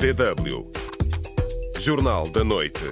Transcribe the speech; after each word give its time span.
DW. 0.00 0.66
Jornal 1.78 2.26
da 2.30 2.42
Noite. 2.42 2.90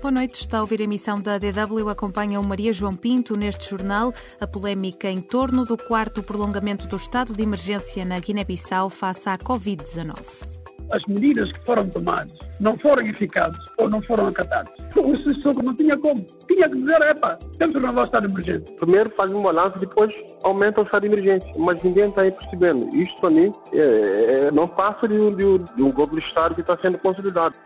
Boa 0.00 0.10
noite, 0.10 0.40
está 0.40 0.58
a 0.58 0.60
ouvir 0.62 0.80
a 0.80 0.82
emissão 0.82 1.20
da 1.20 1.38
DW. 1.38 1.88
Acompanha 1.88 2.40
o 2.40 2.42
Maria 2.42 2.72
João 2.72 2.96
Pinto 2.96 3.38
neste 3.38 3.70
jornal. 3.70 4.12
A 4.40 4.46
polémica 4.48 5.08
em 5.08 5.20
torno 5.20 5.64
do 5.64 5.78
quarto 5.78 6.24
prolongamento 6.24 6.88
do 6.88 6.96
estado 6.96 7.32
de 7.32 7.40
emergência 7.40 8.04
na 8.04 8.18
Guiné-Bissau 8.18 8.90
face 8.90 9.28
à 9.28 9.38
Covid-19 9.38 10.51
as 10.92 11.02
medidas 11.06 11.50
que 11.50 11.64
foram 11.64 11.88
tomadas 11.88 12.32
não 12.60 12.78
foram 12.78 13.02
eficazes 13.04 13.58
ou 13.78 13.88
não 13.88 14.00
foram 14.02 14.28
acatadas. 14.28 14.72
O 14.96 15.16
Sissoko 15.16 15.62
não 15.62 15.74
tinha 15.74 15.96
como. 15.96 16.24
Tinha 16.46 16.68
que 16.68 16.76
dizer, 16.76 17.00
epa, 17.02 17.38
temos 17.58 17.74
que 17.74 17.80
renovar 17.80 18.04
o 18.04 18.06
estado 18.06 18.28
de 18.28 18.32
emergência. 18.32 18.76
Primeiro 18.76 19.10
faz 19.10 19.32
um 19.32 19.42
balanço, 19.42 19.78
depois 19.78 20.14
aumenta 20.44 20.80
o 20.80 20.84
estado 20.84 21.02
de 21.02 21.08
emergência. 21.08 21.52
Mas 21.58 21.82
ninguém 21.82 22.08
está 22.08 22.22
aí 22.22 22.30
percebendo. 22.30 22.94
Isto, 22.96 23.20
para 23.20 23.30
mim, 23.30 23.52
é, 23.72 23.78
é, 23.78 24.50
não 24.52 24.68
passa 24.68 25.08
de 25.08 25.14
um, 25.14 25.34
de, 25.34 25.44
um, 25.44 25.58
de 25.58 25.82
um 25.82 25.90
golpe 25.90 26.16
de 26.16 26.22
Estado 26.26 26.54
que 26.54 26.60
está 26.60 26.76
sendo 26.78 26.98
consolidado. 26.98 27.56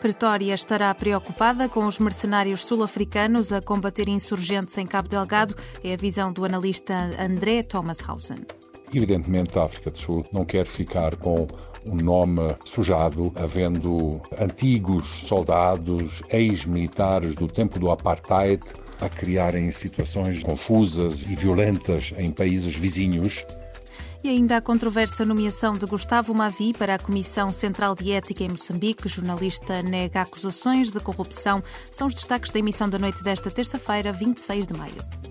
Pretória 0.00 0.54
estará 0.54 0.94
preocupada 0.94 1.68
com 1.68 1.84
os 1.86 1.98
mercenários 1.98 2.64
sul-africanos 2.64 3.52
a 3.52 3.60
combater 3.60 4.08
insurgentes 4.08 4.76
em 4.78 4.86
Cabo 4.86 5.08
Delgado. 5.08 5.54
É 5.84 5.92
a 5.92 5.96
visão 5.96 6.32
do 6.32 6.44
analista 6.44 7.10
André 7.18 7.62
Thomashausen. 7.62 8.59
Evidentemente, 8.92 9.58
a 9.58 9.64
África 9.64 9.90
do 9.90 9.98
Sul 9.98 10.24
não 10.32 10.44
quer 10.44 10.66
ficar 10.66 11.14
com 11.16 11.46
um 11.86 11.94
nome 11.94 12.54
sujado, 12.64 13.32
havendo 13.36 14.20
antigos 14.38 15.08
soldados, 15.26 16.22
ex-militares 16.28 17.34
do 17.34 17.46
tempo 17.46 17.78
do 17.78 17.90
apartheid, 17.90 18.62
a 19.00 19.08
criarem 19.08 19.70
situações 19.70 20.42
confusas 20.42 21.22
e 21.22 21.34
violentas 21.34 22.12
em 22.18 22.30
países 22.30 22.74
vizinhos. 22.76 23.46
E 24.22 24.28
ainda 24.28 24.58
a 24.58 24.60
controversa 24.60 25.24
nomeação 25.24 25.72
de 25.78 25.86
Gustavo 25.86 26.34
Mavi 26.34 26.74
para 26.74 26.96
a 26.96 26.98
Comissão 26.98 27.50
Central 27.50 27.94
de 27.94 28.12
Ética 28.12 28.44
em 28.44 28.50
Moçambique. 28.50 29.08
Jornalista 29.08 29.82
nega 29.82 30.20
acusações 30.20 30.90
de 30.90 31.00
corrupção. 31.00 31.62
São 31.90 32.06
os 32.06 32.14
destaques 32.14 32.50
da 32.50 32.58
emissão 32.58 32.86
da 32.86 32.98
noite 32.98 33.24
desta 33.24 33.50
terça-feira, 33.50 34.12
26 34.12 34.66
de 34.66 34.74
maio. 34.74 35.29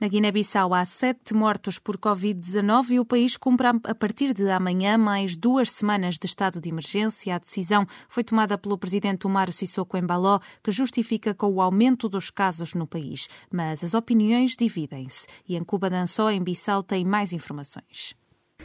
Na 0.00 0.08
Guiné-Bissau 0.08 0.72
há 0.72 0.82
sete 0.86 1.34
mortos 1.34 1.78
por 1.78 1.98
Covid-19 1.98 2.92
e 2.92 2.98
o 2.98 3.04
país 3.04 3.36
cumpre 3.36 3.66
a 3.66 3.94
partir 3.94 4.32
de 4.32 4.48
amanhã 4.50 4.96
mais 4.96 5.36
duas 5.36 5.70
semanas 5.70 6.16
de 6.16 6.24
estado 6.24 6.58
de 6.58 6.70
emergência. 6.70 7.34
A 7.34 7.38
decisão 7.38 7.86
foi 8.08 8.24
tomada 8.24 8.56
pelo 8.56 8.78
presidente 8.78 9.26
Umaro 9.26 9.52
Sissoko 9.52 9.98
Embaló, 9.98 10.40
que 10.64 10.72
justifica 10.72 11.34
com 11.34 11.52
o 11.52 11.60
aumento 11.60 12.08
dos 12.08 12.30
casos 12.30 12.72
no 12.72 12.86
país. 12.86 13.28
Mas 13.52 13.84
as 13.84 13.92
opiniões 13.92 14.56
dividem-se. 14.58 15.26
E 15.46 15.54
em 15.54 15.62
Cuba 15.62 15.90
Dançó, 15.90 16.30
em 16.30 16.42
Bissau, 16.42 16.82
tem 16.82 17.04
mais 17.04 17.34
informações. 17.34 18.18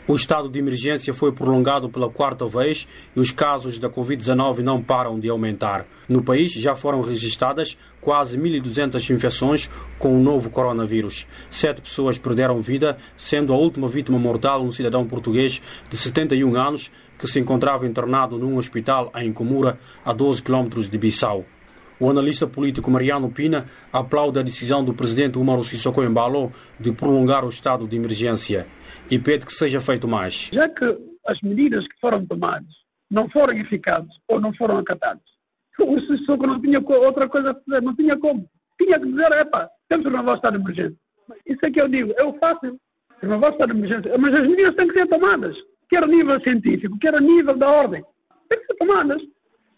O 0.07 0.13
estado 0.13 0.47
de 0.47 0.59
emergência 0.59 1.15
foi 1.15 1.31
prolongado 1.31 1.89
pela 1.89 2.07
quarta 2.07 2.45
vez 2.45 2.87
e 3.15 3.19
os 3.19 3.31
casos 3.31 3.79
da 3.79 3.89
Covid-19 3.89 4.59
não 4.59 4.79
param 4.79 5.19
de 5.19 5.27
aumentar. 5.27 5.87
No 6.07 6.21
país 6.21 6.51
já 6.51 6.75
foram 6.75 7.01
registradas 7.01 7.75
quase 7.99 8.37
1.200 8.37 9.09
infecções 9.09 9.67
com 9.97 10.15
o 10.15 10.21
novo 10.21 10.51
coronavírus. 10.51 11.25
Sete 11.49 11.81
pessoas 11.81 12.19
perderam 12.19 12.61
vida, 12.61 12.99
sendo 13.17 13.51
a 13.51 13.57
última 13.57 13.87
vítima 13.87 14.19
mortal 14.19 14.63
um 14.63 14.71
cidadão 14.71 15.07
português 15.07 15.59
de 15.89 15.97
71 15.97 16.55
anos 16.55 16.91
que 17.17 17.25
se 17.25 17.39
encontrava 17.39 17.87
internado 17.87 18.37
num 18.37 18.57
hospital 18.57 19.11
em 19.15 19.33
Comura, 19.33 19.79
a 20.03 20.13
12 20.13 20.43
quilômetros 20.43 20.87
de 20.87 20.99
Bissau. 20.99 21.45
O 21.97 22.09
analista 22.09 22.45
político 22.45 22.91
Mariano 22.91 23.31
Pina 23.31 23.67
aplaude 23.91 24.37
a 24.37 24.43
decisão 24.43 24.83
do 24.83 24.93
presidente 24.93 25.37
Umaru 25.37 25.63
Sissoko 25.63 26.03
Embalo 26.03 26.51
de 26.77 26.91
prolongar 26.91 27.45
o 27.45 27.49
estado 27.49 27.87
de 27.87 27.95
emergência 27.95 28.67
e 29.09 29.17
pede 29.17 29.45
que 29.45 29.53
seja 29.53 29.79
feito 29.79 30.05
mais. 30.05 30.49
Já 30.51 30.67
que 30.67 30.85
as 31.25 31.39
medidas 31.41 31.87
que 31.87 31.97
foram 32.01 32.25
tomadas 32.25 32.67
não 33.09 33.29
foram 33.29 33.57
eficazes 33.57 34.11
ou 34.27 34.41
não 34.41 34.53
foram 34.55 34.77
acatadas, 34.77 35.23
o 35.79 35.99
Sissoko 36.01 36.45
não 36.45 36.61
tinha 36.61 36.81
outra 36.81 37.29
coisa 37.29 37.51
a 37.51 37.53
fazer, 37.53 37.81
não 37.81 37.95
tinha 37.95 38.17
como. 38.17 38.45
Tinha 38.77 38.99
que 38.99 39.05
dizer, 39.05 39.31
epa, 39.31 39.69
temos 39.87 40.05
que 40.05 40.11
renovar 40.11 40.33
o 40.33 40.37
estado 40.37 40.57
de 40.57 40.63
emergência. 40.63 40.97
Isso 41.45 41.65
é 41.65 41.71
que 41.71 41.81
eu 41.81 41.87
digo, 41.87 42.13
é 42.17 42.25
o 42.25 42.33
fácil, 42.39 42.77
renovar 43.21 43.51
o 43.51 43.53
estado 43.53 43.73
de 43.73 43.79
emergência. 43.79 44.17
Mas 44.17 44.33
as 44.33 44.41
medidas 44.41 44.75
têm 44.75 44.87
que 44.89 44.99
ser 44.99 45.07
tomadas, 45.07 45.55
quer 45.89 46.03
a 46.03 46.07
nível 46.07 46.41
científico, 46.41 46.99
quer 46.99 47.15
a 47.15 47.21
nível 47.21 47.55
da 47.55 47.69
ordem. 47.69 48.03
Têm 48.49 48.59
que 48.59 48.65
ser 48.65 48.75
tomadas. 48.75 49.21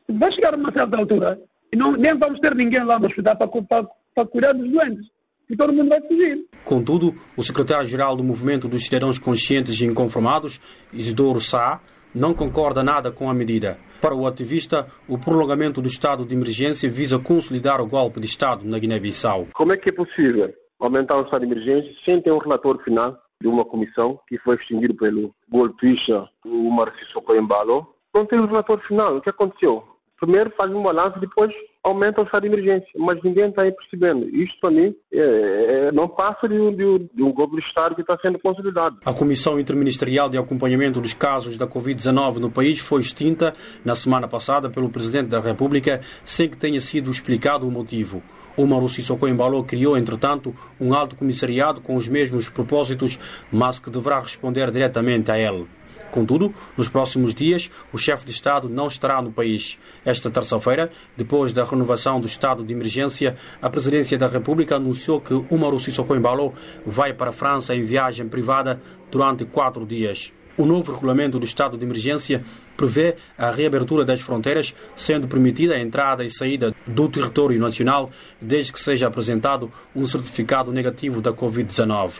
Vai 0.10 0.32
chegar 0.32 0.56
a 0.56 0.58
uma 0.58 0.72
certa 0.72 0.98
altura 0.98 1.40
não, 1.76 1.94
nem 1.94 2.18
vamos 2.18 2.40
ter 2.40 2.56
ninguém 2.56 2.84
lá 2.84 3.00
no 3.00 3.08
hospital 3.08 3.36
para, 3.36 3.48
para, 3.48 3.88
para 4.16 4.28
cuidar 4.28 4.54
dos 4.54 4.70
doentes 4.72 5.08
e 5.50 5.56
todo 5.56 5.74
mundo 5.74 5.90
vai 5.90 6.02
fugir. 6.02 6.46
Contudo, 6.66 7.16
o 7.36 7.44
secretário-geral 7.44 8.16
do 8.16 8.24
Movimento 8.24 8.68
dos 8.68 8.84
Cidadãos 8.84 9.18
Conscientes 9.18 9.80
e 9.80 9.86
Inconformados, 9.86 10.60
Isidoro 10.92 11.40
Sá, 11.40 11.82
não 12.14 12.34
concorda 12.34 12.84
nada 12.84 13.12
com 13.12 13.30
a 13.30 13.34
medida. 13.34 13.78
Para 14.02 14.16
o 14.16 14.28
ativista, 14.28 14.88
o 15.08 15.18
prolongamento 15.18 15.82
do 15.82 15.88
estado 15.88 16.26
de 16.26 16.36
emergência 16.36 16.90
visa 16.90 17.18
consolidar 17.18 17.82
o 17.82 17.88
golpe 17.88 18.20
de 18.20 18.28
Estado 18.28 18.66
na 18.66 18.78
Guiné-Bissau. 18.78 19.48
Como 19.54 19.74
é 19.74 19.78
que 19.78 19.90
é 19.90 19.92
possível 19.92 20.54
aumentar 20.80 21.18
o 21.18 21.24
estado 21.24 21.46
de 21.46 21.52
emergência 21.52 21.92
sem 22.06 22.22
ter 22.22 22.32
um 22.32 22.38
relatório 22.38 22.80
final 22.82 23.18
de 23.42 23.48
uma 23.48 23.66
comissão 23.66 24.20
que 24.28 24.38
foi 24.40 24.56
extinguido 24.56 24.96
pelo 24.96 25.34
golpista 25.50 26.30
Umar 26.46 26.94
Sissoko 27.00 27.36
Embalo? 27.36 27.88
Não 28.14 28.26
tem 28.26 28.40
um 28.40 28.46
relatório 28.46 28.84
final. 28.84 29.18
O 29.18 29.22
que 29.22 29.30
aconteceu? 29.30 29.84
Primeiro 30.20 30.52
faz 30.58 30.72
um 30.72 30.82
balanço, 30.82 31.20
depois 31.20 31.52
aumenta 31.84 32.22
o 32.22 32.24
estado 32.26 32.42
de 32.42 32.48
emergência. 32.48 32.88
Mas 32.98 33.22
ninguém 33.24 33.50
está 33.50 33.62
aí 33.62 33.72
percebendo. 33.72 34.28
Isto, 34.30 34.60
para 34.60 34.72
mim, 34.72 34.96
é, 35.12 35.20
é, 35.20 35.92
não 35.92 36.08
passa 36.08 36.48
de 36.48 36.56
um, 36.56 36.76
de, 36.76 37.24
um, 37.24 37.32
golpe 37.32 37.56
de 37.56 37.68
Estado 37.68 37.96
que 37.96 38.02
está 38.02 38.18
sendo 38.22 38.40
consolidado. 38.40 38.98
A 39.06 39.14
Comissão 39.14 39.60
Interministerial 39.60 40.30
de 40.30 40.38
Acompanhamento 40.38 41.00
dos 41.00 41.14
Casos 41.14 41.58
da 41.58 41.68
Covid-19 41.68 42.38
no 42.38 42.52
país 42.52 42.80
foi 42.80 43.02
extinta 43.02 43.54
na 43.86 43.96
semana 43.96 44.28
passada 44.28 44.70
pelo 44.70 44.90
Presidente 44.90 45.28
da 45.28 45.40
República, 45.40 46.02
sem 46.26 46.50
que 46.50 46.58
tenha 46.58 46.82
sido 46.82 47.12
explicado 47.12 47.68
o 47.68 47.72
motivo. 47.72 48.22
O 48.58 48.66
Mauro 48.66 48.90
Sissoko 48.90 49.28
criou, 49.68 49.96
entretanto, 49.96 50.54
um 50.82 50.92
alto 50.92 51.16
comissariado 51.16 51.80
com 51.80 51.96
os 51.96 52.10
mesmos 52.10 52.50
propósitos, 52.50 53.20
mas 53.52 53.78
que 53.78 53.92
deverá 53.92 54.20
responder 54.20 54.72
diretamente 54.72 55.30
a 55.30 55.38
ele. 55.38 55.68
Contudo, 56.12 56.54
nos 56.76 56.90
próximos 56.90 57.34
dias, 57.34 57.70
o 57.92 57.98
chefe 57.98 58.26
de 58.26 58.32
Estado 58.32 58.70
não 58.70 58.88
estará 58.88 59.22
no 59.22 59.32
país. 59.32 59.78
Esta 60.06 60.30
terça-feira, 60.30 60.90
depois 61.16 61.54
da 61.54 61.64
renovação 61.64 62.20
do 62.20 62.28
estado 62.28 62.64
de 62.64 62.74
emergência, 62.74 63.36
a 63.62 63.70
Presidência 63.70 64.18
da 64.18 64.28
República 64.28 64.76
anunciou 64.76 65.22
que 65.22 65.34
Umaru 65.50 65.80
Sissoko 65.80 66.16
Embalo 66.16 66.54
vai 66.86 67.14
para 67.14 67.32
a 67.32 67.34
França 67.34 67.76
em 67.76 67.84
viagem 67.84 68.28
privada 68.28 68.82
durante 69.12 69.46
quatro 69.46 69.86
dias. 69.86 70.32
O 70.58 70.66
novo 70.66 70.92
regulamento 70.92 71.38
do 71.38 71.46
estado 71.46 71.78
de 71.78 71.86
emergência 71.86 72.44
prevê 72.76 73.16
a 73.38 73.52
reabertura 73.52 74.04
das 74.04 74.22
fronteiras, 74.22 74.74
sendo 74.96 75.28
permitida 75.28 75.76
a 75.76 75.80
entrada 75.80 76.26
e 76.26 76.32
saída 76.32 76.74
do 76.86 77.08
território 77.08 77.60
nacional, 77.60 78.10
desde 78.42 78.74
que 78.74 78.80
seja 78.80 79.06
apresentado 79.06 79.72
um 79.96 80.08
certificado 80.08 80.72
negativo 80.72 81.22
da 81.22 81.32
Covid-19. 81.32 82.14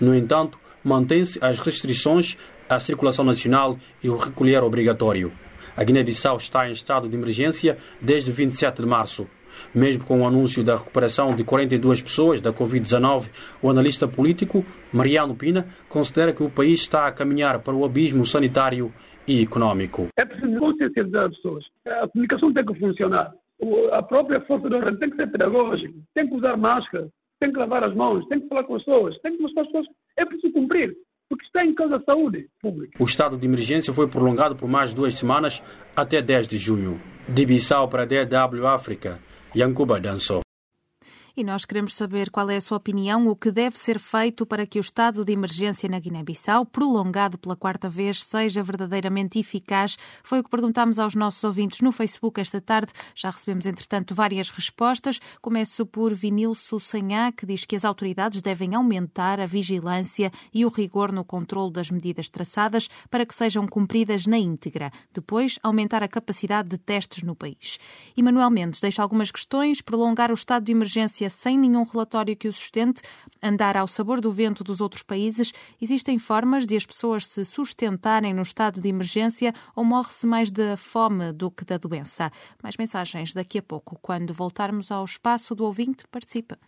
No 0.00 0.14
entanto, 0.14 0.58
mantém-se 0.82 1.38
as 1.42 1.58
restrições 1.58 2.38
à 2.74 2.80
circulação 2.80 3.24
nacional 3.24 3.78
e 4.02 4.08
o 4.08 4.16
recolher 4.16 4.62
obrigatório. 4.62 5.32
A 5.76 5.84
Guiné-Bissau 5.84 6.36
está 6.36 6.68
em 6.68 6.72
estado 6.72 7.08
de 7.08 7.16
emergência 7.16 7.78
desde 8.00 8.30
27 8.30 8.82
de 8.82 8.88
março. 8.88 9.26
Mesmo 9.74 10.04
com 10.04 10.20
o 10.20 10.26
anúncio 10.26 10.64
da 10.64 10.76
recuperação 10.76 11.34
de 11.34 11.44
42 11.44 12.02
pessoas 12.02 12.40
da 12.40 12.52
Covid-19, 12.52 13.28
o 13.62 13.70
analista 13.70 14.08
político 14.08 14.64
Mariano 14.92 15.34
Pina 15.34 15.66
considera 15.88 16.32
que 16.32 16.42
o 16.42 16.50
país 16.50 16.80
está 16.80 17.06
a 17.06 17.12
caminhar 17.12 17.60
para 17.60 17.74
o 17.74 17.84
abismo 17.84 18.24
sanitário 18.24 18.92
e 19.26 19.42
econômico. 19.42 20.08
É 20.18 20.24
preciso 20.24 20.58
consciencializar 20.58 21.26
as 21.26 21.36
pessoas. 21.36 21.64
A 21.86 22.08
comunicação 22.08 22.52
tem 22.52 22.64
que 22.64 22.74
funcionar. 22.78 23.32
A 23.92 24.02
própria 24.02 24.40
força 24.40 24.68
de 24.68 24.74
ordem 24.74 24.96
tem 24.96 25.10
que 25.10 25.16
ser 25.16 25.30
pedagógica, 25.30 25.94
tem 26.14 26.28
que 26.28 26.34
usar 26.34 26.56
máscara, 26.56 27.08
tem 27.38 27.52
que 27.52 27.58
lavar 27.58 27.84
as 27.84 27.94
mãos, 27.94 28.26
tem 28.28 28.40
que 28.40 28.48
falar 28.48 28.64
com 28.64 28.74
as 28.74 28.84
pessoas, 28.84 29.18
tem 29.20 29.36
que 29.36 29.42
mostrar 29.42 29.62
as 29.62 29.68
pessoas. 29.68 29.86
É 30.16 30.24
preciso 30.24 30.52
cumprir 30.52 30.96
porque 31.32 31.46
está 31.46 31.64
em 31.64 31.74
causa 31.74 31.96
a 31.96 32.02
saúde 32.02 32.46
pública. 32.60 33.02
O 33.02 33.06
estado 33.06 33.38
de 33.38 33.46
emergência 33.46 33.90
foi 33.94 34.06
prolongado 34.06 34.54
por 34.54 34.68
mais 34.68 34.92
duas 34.92 35.14
semanas 35.14 35.62
até 35.96 36.20
10 36.20 36.46
de 36.46 36.58
junho. 36.58 37.00
De 37.26 37.46
Bissau 37.46 37.88
para 37.88 38.04
DW 38.04 38.66
África, 38.66 39.18
Yankuba 39.56 39.98
Dançou. 39.98 40.41
E 41.34 41.42
nós 41.42 41.64
queremos 41.64 41.94
saber 41.94 42.28
qual 42.28 42.50
é 42.50 42.56
a 42.56 42.60
sua 42.60 42.76
opinião, 42.76 43.26
o 43.26 43.34
que 43.34 43.50
deve 43.50 43.78
ser 43.78 43.98
feito 43.98 44.44
para 44.44 44.66
que 44.66 44.78
o 44.78 44.82
estado 44.82 45.24
de 45.24 45.32
emergência 45.32 45.88
na 45.88 45.98
Guiné-Bissau, 45.98 46.66
prolongado 46.66 47.38
pela 47.38 47.56
quarta 47.56 47.88
vez, 47.88 48.22
seja 48.22 48.62
verdadeiramente 48.62 49.38
eficaz. 49.38 49.96
Foi 50.22 50.40
o 50.40 50.44
que 50.44 50.50
perguntámos 50.50 50.98
aos 50.98 51.14
nossos 51.14 51.42
ouvintes 51.42 51.80
no 51.80 51.90
Facebook 51.90 52.38
esta 52.38 52.60
tarde. 52.60 52.92
Já 53.14 53.30
recebemos, 53.30 53.64
entretanto, 53.64 54.14
várias 54.14 54.50
respostas. 54.50 55.20
Começo 55.40 55.86
por 55.86 56.12
Vinilso 56.12 56.78
Sanhá, 56.78 57.32
que 57.32 57.46
diz 57.46 57.64
que 57.64 57.76
as 57.76 57.86
autoridades 57.86 58.42
devem 58.42 58.74
aumentar 58.74 59.40
a 59.40 59.46
vigilância 59.46 60.30
e 60.52 60.66
o 60.66 60.68
rigor 60.68 61.10
no 61.12 61.24
controle 61.24 61.72
das 61.72 61.90
medidas 61.90 62.28
traçadas 62.28 62.90
para 63.08 63.24
que 63.24 63.34
sejam 63.34 63.66
cumpridas 63.66 64.26
na 64.26 64.36
íntegra. 64.36 64.92
Depois, 65.10 65.58
aumentar 65.62 66.02
a 66.02 66.08
capacidade 66.08 66.68
de 66.68 66.76
testes 66.76 67.22
no 67.22 67.34
país. 67.34 67.78
E 68.14 68.22
Manuel 68.22 68.50
Mendes 68.50 68.82
deixa 68.82 69.02
algumas 69.02 69.30
questões. 69.30 69.80
Prolongar 69.80 70.30
o 70.30 70.34
estado 70.34 70.64
de 70.64 70.72
emergência 70.72 71.21
emergência 71.22 71.30
sem 71.30 71.58
nenhum 71.58 71.84
relatório 71.84 72.36
que 72.36 72.48
o 72.48 72.52
sustente, 72.52 73.02
andar 73.42 73.76
ao 73.76 73.86
sabor 73.86 74.20
do 74.20 74.30
vento 74.30 74.64
dos 74.64 74.80
outros 74.80 75.02
países, 75.02 75.52
existem 75.80 76.18
formas 76.18 76.66
de 76.66 76.76
as 76.76 76.86
pessoas 76.86 77.26
se 77.26 77.44
sustentarem 77.44 78.34
no 78.34 78.42
estado 78.42 78.80
de 78.80 78.88
emergência 78.88 79.52
ou 79.74 79.84
morre-se 79.84 80.26
mais 80.26 80.50
da 80.50 80.76
fome 80.76 81.32
do 81.32 81.50
que 81.50 81.64
da 81.64 81.76
doença? 81.76 82.30
Mais 82.62 82.76
mensagens 82.76 83.34
daqui 83.34 83.58
a 83.58 83.62
pouco, 83.62 83.98
quando 84.00 84.32
voltarmos 84.32 84.90
ao 84.90 85.04
espaço 85.04 85.54
do 85.54 85.64
ouvinte, 85.64 86.06
participa. 86.10 86.58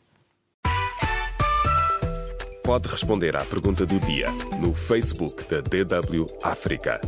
Pode 2.62 2.88
responder 2.88 3.36
à 3.36 3.44
pergunta 3.44 3.84
do 3.84 4.00
dia 4.00 4.30
no 4.58 4.74
Facebook 4.74 5.44
da 5.48 5.60
DW 5.60 6.26
África. 6.42 7.00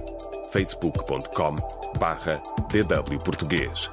facebook.com 0.53 1.57
barra 1.99 2.43
DW 2.71 3.19
Português. 3.25 3.91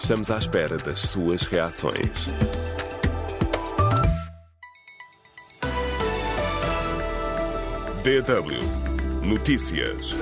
Estamos 0.00 0.30
à 0.30 0.38
espera 0.38 0.76
das 0.78 1.00
suas 1.00 1.42
reações. 1.42 2.61
DW 8.04 8.58
Notícias. 9.22 10.12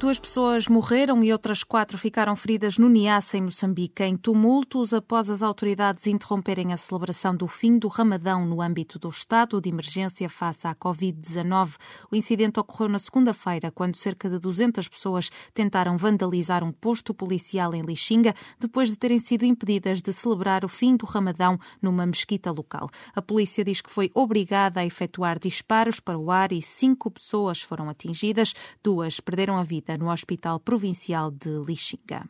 Duas 0.00 0.18
pessoas 0.18 0.66
morreram 0.66 1.22
e 1.22 1.30
outras 1.30 1.62
quatro 1.62 1.98
ficaram 1.98 2.34
feridas 2.34 2.78
no 2.78 2.88
Niassa, 2.88 3.36
em 3.36 3.42
Moçambique, 3.42 4.02
em 4.02 4.16
tumultos 4.16 4.94
após 4.94 5.28
as 5.28 5.42
autoridades 5.42 6.06
interromperem 6.06 6.72
a 6.72 6.78
celebração 6.78 7.36
do 7.36 7.46
fim 7.46 7.76
do 7.76 7.86
Ramadão 7.86 8.46
no 8.46 8.62
âmbito 8.62 8.98
do 8.98 9.10
estado 9.10 9.60
de 9.60 9.68
emergência 9.68 10.26
face 10.30 10.66
à 10.66 10.74
Covid-19. 10.74 11.74
O 12.10 12.16
incidente 12.16 12.58
ocorreu 12.58 12.88
na 12.88 12.98
segunda-feira, 12.98 13.70
quando 13.70 13.94
cerca 13.94 14.30
de 14.30 14.38
200 14.38 14.88
pessoas 14.88 15.30
tentaram 15.52 15.98
vandalizar 15.98 16.64
um 16.64 16.72
posto 16.72 17.12
policial 17.12 17.74
em 17.74 17.82
Lixinga, 17.82 18.34
depois 18.58 18.88
de 18.88 18.96
terem 18.96 19.18
sido 19.18 19.44
impedidas 19.44 20.00
de 20.00 20.14
celebrar 20.14 20.64
o 20.64 20.68
fim 20.68 20.96
do 20.96 21.04
Ramadão 21.04 21.60
numa 21.82 22.06
mesquita 22.06 22.50
local. 22.50 22.88
A 23.14 23.20
polícia 23.20 23.62
diz 23.62 23.82
que 23.82 23.90
foi 23.90 24.10
obrigada 24.14 24.80
a 24.80 24.86
efetuar 24.86 25.38
disparos 25.38 26.00
para 26.00 26.16
o 26.16 26.30
ar 26.30 26.52
e 26.52 26.62
cinco 26.62 27.10
pessoas 27.10 27.60
foram 27.60 27.90
atingidas, 27.90 28.54
duas 28.82 29.20
perderam 29.20 29.58
a 29.58 29.62
vida 29.62 29.89
no 29.98 30.10
Hospital 30.10 30.60
Provincial 30.60 31.30
de 31.30 31.62
Lixinga. 31.66 32.28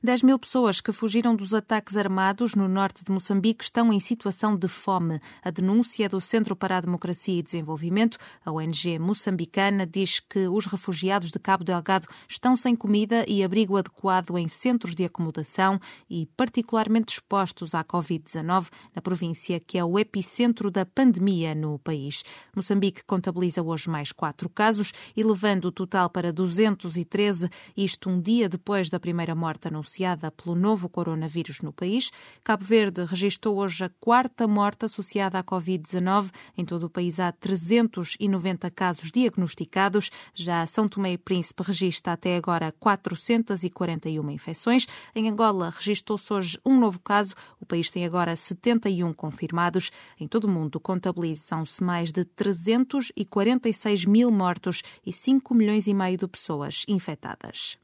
10 0.00 0.22
mil 0.22 0.38
pessoas 0.38 0.80
que 0.80 0.92
fugiram 0.92 1.34
dos 1.34 1.52
ataques 1.52 1.96
armados 1.96 2.54
no 2.54 2.68
norte 2.68 3.02
de 3.04 3.10
Moçambique 3.10 3.64
estão 3.64 3.92
em 3.92 3.98
situação 3.98 4.56
de 4.56 4.68
fome. 4.68 5.20
A 5.42 5.50
denúncia 5.50 6.08
do 6.08 6.20
Centro 6.20 6.54
para 6.54 6.76
a 6.76 6.80
Democracia 6.80 7.40
e 7.40 7.42
Desenvolvimento, 7.42 8.16
a 8.44 8.52
ONG 8.52 8.96
moçambicana, 9.00 9.84
diz 9.84 10.20
que 10.20 10.46
os 10.46 10.66
refugiados 10.66 11.32
de 11.32 11.38
Cabo 11.40 11.64
Delgado 11.64 12.06
estão 12.28 12.56
sem 12.56 12.76
comida 12.76 13.24
e 13.26 13.42
abrigo 13.42 13.76
adequado 13.76 14.38
em 14.38 14.46
centros 14.46 14.94
de 14.94 15.04
acomodação 15.04 15.80
e 16.08 16.26
particularmente 16.36 17.14
expostos 17.14 17.74
à 17.74 17.82
Covid-19 17.82 18.68
na 18.94 19.02
província 19.02 19.58
que 19.58 19.78
é 19.78 19.84
o 19.84 19.98
epicentro 19.98 20.70
da 20.70 20.86
pandemia 20.86 21.56
no 21.56 21.76
país. 21.76 22.22
Moçambique 22.54 23.02
contabiliza 23.04 23.64
hoje 23.64 23.90
mais 23.90 24.12
quatro 24.12 24.48
casos, 24.48 24.92
elevando 25.16 25.68
o 25.68 25.72
total 25.72 26.08
para 26.08 26.32
213, 26.32 27.50
isto 27.76 28.08
um 28.08 28.20
dia 28.20 28.48
depois 28.48 28.88
da 28.88 29.00
primeira 29.00 29.34
morte 29.34 29.66
anunciada 29.66 29.87
anunciada 29.88 30.30
pelo 30.30 30.54
novo 30.54 30.88
coronavírus 30.88 31.60
no 31.60 31.72
país. 31.72 32.10
Cabo 32.44 32.64
Verde 32.64 33.04
registrou 33.04 33.56
hoje 33.56 33.84
a 33.84 33.90
quarta 34.00 34.46
morte 34.46 34.84
associada 34.84 35.38
à 35.38 35.42
Covid-19. 35.42 36.30
Em 36.56 36.64
todo 36.64 36.84
o 36.84 36.90
país 36.90 37.18
há 37.18 37.32
390 37.32 38.70
casos 38.70 39.10
diagnosticados. 39.10 40.10
Já 40.34 40.66
São 40.66 40.86
Tomé 40.86 41.12
e 41.12 41.18
Príncipe 41.18 41.62
registra 41.62 42.12
até 42.12 42.36
agora 42.36 42.72
441 42.78 44.30
infecções. 44.30 44.86
Em 45.14 45.28
Angola 45.28 45.70
registrou-se 45.70 46.30
hoje 46.32 46.60
um 46.64 46.78
novo 46.78 47.00
caso. 47.00 47.34
O 47.58 47.64
país 47.64 47.88
tem 47.88 48.04
agora 48.04 48.36
71 48.36 49.14
confirmados. 49.14 49.90
Em 50.20 50.28
todo 50.28 50.44
o 50.44 50.48
mundo 50.48 50.78
contabilizam-se 50.78 51.82
mais 51.82 52.12
de 52.12 52.24
346 52.24 54.04
mil 54.04 54.30
mortos 54.30 54.82
e 55.04 55.12
5 55.12 55.54
milhões 55.54 55.86
e 55.86 55.94
meio 55.94 56.18
de 56.18 56.28
pessoas 56.28 56.84
infectadas. 56.86 57.78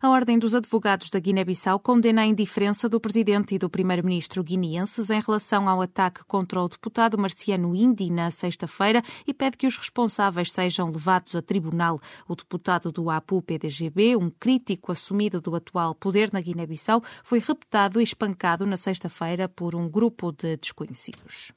A 0.00 0.10
Ordem 0.10 0.38
dos 0.38 0.54
Advogados 0.54 1.10
da 1.10 1.18
Guiné-Bissau 1.18 1.78
condena 1.78 2.22
a 2.22 2.26
indiferença 2.26 2.88
do 2.88 3.00
presidente 3.00 3.54
e 3.54 3.58
do 3.58 3.70
primeiro-ministro 3.70 4.44
guineenses 4.44 5.10
em 5.10 5.20
relação 5.20 5.68
ao 5.68 5.80
ataque 5.80 6.24
contra 6.24 6.60
o 6.60 6.68
deputado 6.68 7.18
Marciano 7.18 7.74
Indi 7.74 8.10
na 8.10 8.30
sexta-feira 8.30 9.02
e 9.26 9.34
pede 9.34 9.56
que 9.56 9.66
os 9.66 9.76
responsáveis 9.76 10.52
sejam 10.52 10.90
levados 10.90 11.34
a 11.34 11.42
tribunal. 11.42 12.00
O 12.28 12.36
deputado 12.36 12.92
do 12.92 13.10
APU-PDGB, 13.10 14.16
um 14.16 14.30
crítico 14.30 14.92
assumido 14.92 15.40
do 15.40 15.54
atual 15.54 15.94
poder 15.94 16.30
na 16.32 16.40
Guiné-Bissau, 16.40 17.02
foi 17.24 17.38
reputado 17.38 18.00
e 18.00 18.04
espancado 18.04 18.66
na 18.66 18.76
sexta-feira 18.76 19.48
por 19.48 19.74
um 19.74 19.88
grupo 19.88 20.32
de 20.32 20.56
desconhecidos. 20.56 21.52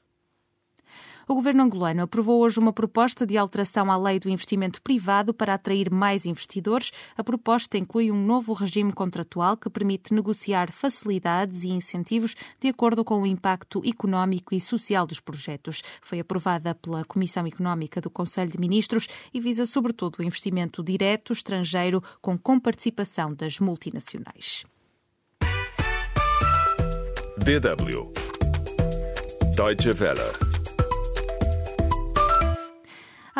O 1.30 1.34
governo 1.36 1.62
angolano 1.62 2.02
aprovou 2.02 2.40
hoje 2.40 2.58
uma 2.58 2.72
proposta 2.72 3.24
de 3.24 3.38
alteração 3.38 3.88
à 3.88 3.96
lei 3.96 4.18
do 4.18 4.28
investimento 4.28 4.82
privado 4.82 5.32
para 5.32 5.54
atrair 5.54 5.88
mais 5.88 6.26
investidores. 6.26 6.90
A 7.16 7.22
proposta 7.22 7.78
inclui 7.78 8.10
um 8.10 8.20
novo 8.20 8.52
regime 8.52 8.92
contratual 8.92 9.56
que 9.56 9.70
permite 9.70 10.12
negociar 10.12 10.72
facilidades 10.72 11.62
e 11.62 11.68
incentivos 11.68 12.34
de 12.60 12.66
acordo 12.66 13.04
com 13.04 13.22
o 13.22 13.26
impacto 13.26 13.80
económico 13.86 14.56
e 14.56 14.60
social 14.60 15.06
dos 15.06 15.20
projetos. 15.20 15.84
Foi 16.02 16.18
aprovada 16.18 16.74
pela 16.74 17.04
Comissão 17.04 17.46
Económica 17.46 18.00
do 18.00 18.10
Conselho 18.10 18.50
de 18.50 18.58
Ministros 18.58 19.06
e 19.32 19.38
visa, 19.38 19.64
sobretudo, 19.66 20.16
o 20.18 20.24
investimento 20.24 20.82
direto 20.82 21.32
estrangeiro 21.32 22.02
com 22.20 22.36
comparticipação 22.36 23.32
das 23.32 23.60
multinacionais. 23.60 24.64
DW 27.38 28.12
Deutsche 29.54 29.90
Welle 29.90 30.49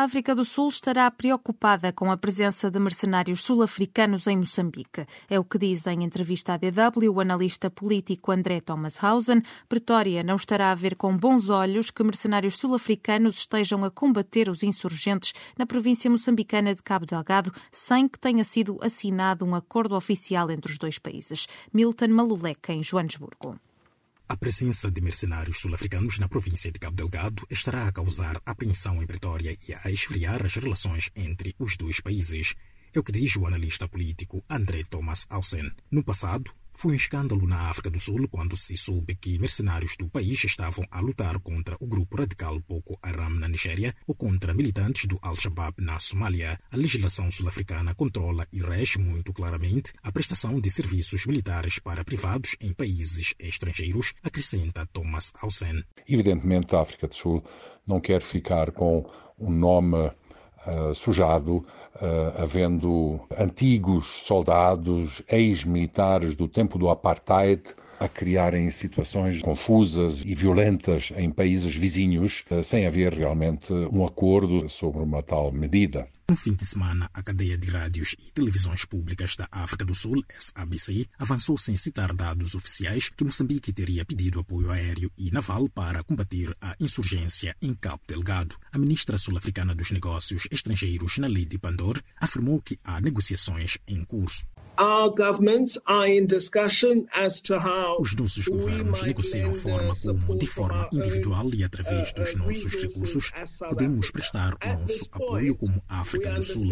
a 0.00 0.04
África 0.04 0.34
do 0.34 0.46
Sul 0.46 0.70
estará 0.70 1.10
preocupada 1.10 1.92
com 1.92 2.10
a 2.10 2.16
presença 2.16 2.70
de 2.70 2.78
mercenários 2.78 3.42
sul-africanos 3.42 4.26
em 4.26 4.38
Moçambique. 4.38 5.04
É 5.28 5.38
o 5.38 5.44
que 5.44 5.58
diz 5.58 5.86
em 5.86 6.02
entrevista 6.02 6.54
à 6.54 6.56
DW 6.56 7.10
o 7.10 7.20
analista 7.20 7.68
político 7.68 8.32
André 8.32 8.62
Thomas 8.62 9.04
Hausen. 9.04 9.42
Pretória 9.68 10.22
não 10.22 10.36
estará 10.36 10.70
a 10.70 10.74
ver 10.74 10.96
com 10.96 11.14
bons 11.14 11.50
olhos 11.50 11.90
que 11.90 12.02
mercenários 12.02 12.56
sul-africanos 12.56 13.40
estejam 13.40 13.84
a 13.84 13.90
combater 13.90 14.48
os 14.48 14.62
insurgentes 14.62 15.34
na 15.58 15.66
província 15.66 16.10
moçambicana 16.10 16.74
de 16.74 16.82
Cabo 16.82 17.04
Delgado 17.04 17.52
sem 17.70 18.08
que 18.08 18.18
tenha 18.18 18.42
sido 18.42 18.78
assinado 18.80 19.44
um 19.44 19.54
acordo 19.54 19.94
oficial 19.94 20.50
entre 20.50 20.72
os 20.72 20.78
dois 20.78 20.98
países. 20.98 21.46
Milton 21.74 22.08
Maluleka, 22.08 22.72
em 22.72 22.82
Joanesburgo. 22.82 23.60
A 24.30 24.36
presença 24.36 24.88
de 24.88 25.00
mercenários 25.00 25.58
sul-africanos 25.58 26.20
na 26.20 26.28
província 26.28 26.70
de 26.70 26.78
Cabo 26.78 26.94
Delgado 26.94 27.42
estará 27.50 27.88
a 27.88 27.90
causar 27.90 28.40
apreensão 28.46 29.02
em 29.02 29.06
Pretória 29.06 29.58
e 29.68 29.74
a 29.74 29.90
esfriar 29.90 30.46
as 30.46 30.54
relações 30.54 31.10
entre 31.16 31.52
os 31.58 31.76
dois 31.76 31.98
países. 31.98 32.54
É 32.94 33.00
o 33.00 33.02
que 33.02 33.10
diz 33.10 33.34
o 33.34 33.44
analista 33.44 33.88
político 33.88 34.40
André 34.48 34.84
Thomas 34.88 35.26
Ausen. 35.28 35.72
No 35.90 36.04
passado, 36.04 36.52
foi 36.80 36.92
um 36.92 36.94
escândalo 36.94 37.46
na 37.46 37.68
África 37.68 37.90
do 37.90 38.00
Sul 38.00 38.26
quando 38.26 38.56
se 38.56 38.74
soube 38.74 39.14
que 39.14 39.38
mercenários 39.38 39.98
do 39.98 40.08
país 40.08 40.42
estavam 40.44 40.82
a 40.90 40.98
lutar 40.98 41.38
contra 41.40 41.76
o 41.78 41.86
grupo 41.86 42.16
radical 42.16 42.58
Boko 42.66 42.98
Haram 43.02 43.28
na 43.28 43.46
Nigéria 43.48 43.92
ou 44.06 44.14
contra 44.14 44.54
militantes 44.54 45.04
do 45.04 45.18
Al-Shabaab 45.20 45.74
na 45.78 45.98
Somália. 45.98 46.58
A 46.72 46.76
legislação 46.78 47.30
sul-africana 47.30 47.94
controla 47.94 48.46
e 48.50 48.62
rege 48.62 48.98
muito 48.98 49.30
claramente 49.30 49.92
a 50.02 50.10
prestação 50.10 50.58
de 50.58 50.70
serviços 50.70 51.26
militares 51.26 51.78
para 51.78 52.02
privados 52.02 52.56
em 52.58 52.72
países 52.72 53.34
estrangeiros, 53.38 54.14
acrescenta 54.22 54.88
Thomas 54.90 55.34
Hausen. 55.38 55.84
Evidentemente, 56.08 56.74
a 56.74 56.80
África 56.80 57.06
do 57.06 57.14
Sul 57.14 57.44
não 57.86 58.00
quer 58.00 58.22
ficar 58.22 58.70
com 58.70 59.04
um 59.38 59.50
nome 59.50 59.98
uh, 59.98 60.94
sujado, 60.94 61.62
uh, 61.96 62.42
havendo 62.42 63.20
antigos 63.38 64.06
soldados, 64.06 65.22
ex-militares 65.28 66.34
do 66.34 66.48
tempo 66.48 66.78
do 66.78 66.88
apartheid, 66.88 67.74
a 67.98 68.08
criarem 68.08 68.70
situações 68.70 69.42
confusas 69.42 70.24
e 70.24 70.34
violentas 70.34 71.12
em 71.16 71.30
países 71.30 71.74
vizinhos, 71.74 72.44
uh, 72.50 72.62
sem 72.62 72.86
haver 72.86 73.12
realmente 73.12 73.72
um 73.72 74.04
acordo 74.04 74.68
sobre 74.68 75.02
uma 75.02 75.22
tal 75.22 75.52
medida. 75.52 76.08
No 76.30 76.36
fim 76.36 76.54
de 76.54 76.64
semana, 76.64 77.10
a 77.12 77.24
cadeia 77.24 77.58
de 77.58 77.68
rádios 77.68 78.14
e 78.16 78.30
televisões 78.30 78.84
públicas 78.84 79.34
da 79.34 79.48
África 79.50 79.84
do 79.84 79.96
Sul, 79.96 80.24
SABC, 80.38 81.08
avançou 81.18 81.58
sem 81.58 81.76
citar 81.76 82.14
dados 82.14 82.54
oficiais 82.54 83.08
que 83.08 83.24
Moçambique 83.24 83.72
teria 83.72 84.04
pedido 84.04 84.38
apoio 84.38 84.70
aéreo 84.70 85.10
e 85.18 85.28
naval 85.32 85.68
para 85.68 86.04
combater 86.04 86.56
a 86.60 86.76
insurgência 86.78 87.56
em 87.60 87.74
Cabo 87.74 88.04
Delgado. 88.06 88.54
A 88.70 88.78
ministra 88.78 89.18
sul-africana 89.18 89.74
dos 89.74 89.90
Negócios 89.90 90.46
Estrangeiros, 90.52 91.18
Naledi 91.18 91.58
Pandor, 91.58 92.00
afirmou 92.20 92.62
que 92.62 92.78
há 92.84 93.00
negociações 93.00 93.78
em 93.84 94.04
curso. 94.04 94.46
Os 97.98 98.14
nossos 98.14 98.48
governos 98.48 99.02
negociam 99.02 99.54
forma 99.54 99.92
como, 99.94 100.38
de 100.38 100.46
forma 100.46 100.88
individual 100.92 101.50
e 101.54 101.64
através 101.64 102.12
dos 102.12 102.34
nossos 102.34 102.74
recursos, 102.74 103.30
podemos 103.68 104.10
prestar 104.10 104.54
o 104.54 104.80
nosso 104.80 105.08
apoio 105.12 105.56
como 105.56 105.82
África 105.88 106.32
do 106.34 106.42
Sul. 106.42 106.68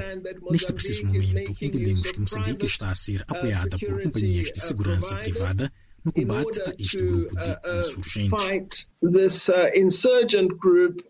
Neste 0.50 0.73
preciso 0.73 1.07
momento, 1.07 1.52
entendemos 1.62 2.11
que 2.11 2.21
Moçambique 2.21 2.67
está 2.67 2.90
a 2.90 2.95
ser 2.95 3.25
apoiada 3.26 3.78
por 3.78 4.02
companhias 4.02 4.52
de 4.52 4.61
segurança 4.61 5.14
privada 5.17 5.73
no 6.05 6.12
combate 6.12 6.62
a 6.62 6.75
este 6.78 7.05
grupo 7.05 7.35
de 7.35 7.50
uh, 7.50 7.61
uh, 7.64 7.78
insurgentes. 7.78 8.88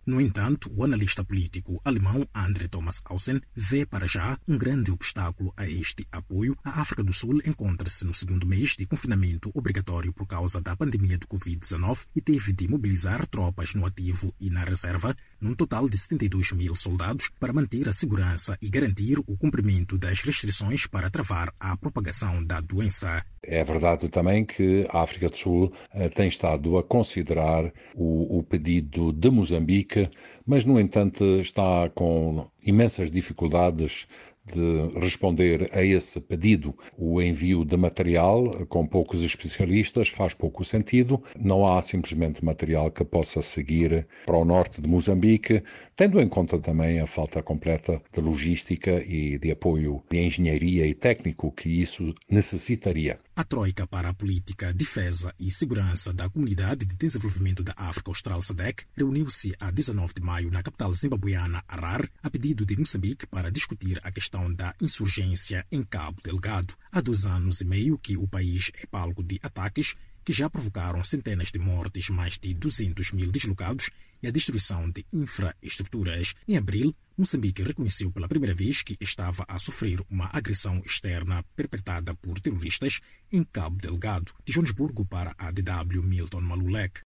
No 0.05 0.21
entanto, 0.21 0.69
o 0.77 0.83
analista 0.83 1.23
político 1.23 1.79
alemão 1.83 2.23
André 2.35 2.67
Thomas 2.67 3.01
Ausen 3.03 3.41
vê 3.55 3.83
para 3.83 4.05
já 4.05 4.37
um 4.47 4.59
grande 4.59 4.91
obstáculo 4.91 5.51
a 5.57 5.67
este 5.67 6.07
apoio. 6.11 6.55
A 6.63 6.81
África 6.81 7.03
do 7.03 7.11
Sul 7.11 7.39
encontra-se 7.43 8.05
no 8.05 8.13
segundo 8.13 8.45
mês 8.45 8.75
de 8.77 8.85
confinamento 8.85 9.49
obrigatório 9.55 10.13
por 10.13 10.27
causa 10.27 10.61
da 10.61 10.75
pandemia 10.75 11.17
do 11.17 11.25
Covid-19 11.25 12.05
e 12.15 12.21
teve 12.21 12.53
de 12.53 12.67
mobilizar 12.67 13.25
tropas 13.25 13.73
no 13.73 13.83
ativo 13.83 14.31
e 14.39 14.51
na 14.51 14.63
reserva, 14.63 15.15
num 15.41 15.55
total 15.55 15.89
de 15.89 15.97
72 15.97 16.51
mil 16.51 16.75
soldados, 16.75 17.31
para 17.39 17.53
manter 17.53 17.89
a 17.89 17.93
segurança 17.93 18.55
e 18.61 18.69
garantir 18.69 19.17
o 19.17 19.35
cumprimento 19.35 19.97
das 19.97 20.21
restrições 20.21 20.85
para 20.85 21.09
travar 21.09 21.51
a 21.59 21.75
propagação 21.75 22.43
da 22.43 22.61
doença. 22.61 23.25
É 23.41 23.63
verdade 23.63 24.09
também 24.09 24.45
que 24.45 24.85
a 24.89 25.01
África 25.01 25.29
do 25.29 25.35
Sul 25.35 25.73
eh, 25.93 26.09
tem 26.09 26.27
estado 26.27 26.77
a 26.77 26.83
considerar 26.83 27.71
o, 27.95 28.37
o 28.39 28.43
pedido 28.43 29.11
de 29.11 29.29
Moçambique, 29.29 30.09
mas, 30.45 30.65
no 30.65 30.79
entanto, 30.79 31.23
está 31.39 31.89
com 31.89 32.47
imensas 32.65 33.11
dificuldades 33.11 34.07
de 34.53 34.99
responder 34.99 35.69
a 35.73 35.83
esse 35.83 36.19
pedido. 36.19 36.75
O 36.97 37.21
envio 37.21 37.65
de 37.65 37.77
material 37.77 38.65
com 38.67 38.85
poucos 38.85 39.23
especialistas 39.23 40.09
faz 40.09 40.33
pouco 40.33 40.63
sentido. 40.63 41.21
Não 41.39 41.67
há 41.67 41.81
simplesmente 41.81 42.43
material 42.43 42.91
que 42.91 43.03
possa 43.03 43.41
seguir 43.41 44.07
para 44.25 44.37
o 44.37 44.45
norte 44.45 44.81
de 44.81 44.87
Moçambique, 44.87 45.63
tendo 45.95 46.19
em 46.19 46.27
conta 46.27 46.57
também 46.59 46.99
a 46.99 47.07
falta 47.07 47.41
completa 47.41 48.01
de 48.13 48.21
logística 48.21 49.03
e 49.03 49.37
de 49.37 49.51
apoio 49.51 50.01
de 50.09 50.17
engenharia 50.19 50.85
e 50.87 50.93
técnico 50.93 51.51
que 51.51 51.69
isso 51.69 52.13
necessitaria. 52.29 53.19
A 53.35 53.43
Troika 53.43 53.87
para 53.87 54.09
a 54.09 54.13
Política, 54.13 54.73
Defesa 54.73 55.33
e 55.39 55.49
Segurança 55.49 56.11
da 56.13 56.29
Comunidade 56.29 56.85
de 56.85 56.95
Desenvolvimento 56.95 57.63
da 57.63 57.73
África 57.77 58.11
Austral 58.11 58.41
SADEC 58.41 58.83
reuniu-se 58.95 59.53
a 59.59 59.71
19 59.71 60.13
de 60.13 60.21
maio 60.21 60.51
na 60.51 60.61
capital 60.61 60.93
zimbabuiana 60.93 61.63
Harar, 61.67 62.09
a 62.21 62.29
pedido 62.29 62.65
de 62.65 62.77
Moçambique 62.77 63.25
para 63.25 63.49
discutir 63.49 63.97
a 64.03 64.11
questão 64.11 64.38
da 64.47 64.75
insurgência 64.79 65.65
em 65.71 65.83
Cabo 65.83 66.21
Delgado. 66.23 66.75
Há 66.91 67.01
dois 67.01 67.25
anos 67.25 67.61
e 67.61 67.65
meio 67.65 67.97
que 67.97 68.15
o 68.15 68.27
país 68.27 68.71
é 68.75 68.85
palco 68.85 69.23
de 69.23 69.39
ataques 69.41 69.95
que 70.23 70.31
já 70.31 70.47
provocaram 70.47 71.03
centenas 71.03 71.51
de 71.51 71.57
mortes, 71.57 72.09
mais 72.09 72.37
de 72.37 72.53
200 72.53 73.11
mil 73.13 73.31
deslocados 73.31 73.89
e 74.21 74.27
a 74.27 74.31
destruição 74.31 74.89
de 74.89 75.03
infraestruturas. 75.11 76.35
Em 76.47 76.55
abril, 76.55 76.95
Moçambique 77.17 77.63
reconheceu 77.63 78.11
pela 78.11 78.27
primeira 78.27 78.55
vez 78.55 78.83
que 78.83 78.95
estava 79.01 79.43
a 79.47 79.57
sofrer 79.57 79.99
uma 80.09 80.29
agressão 80.31 80.81
externa 80.85 81.43
perpetrada 81.55 82.13
por 82.13 82.39
terroristas 82.39 82.99
em 83.31 83.43
Cabo 83.43 83.77
Delgado. 83.77 84.31
De 84.45 84.53
Joanesburgo 84.53 85.05
para 85.05 85.33
a 85.37 85.51
DW 85.51 86.03
Milton 86.03 86.41
Malulek. 86.41 87.01